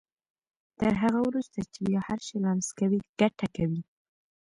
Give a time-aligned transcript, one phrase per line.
[0.79, 3.81] تر هغه وروسته چې بيا هر شی لمس کوئ ګټه کوي.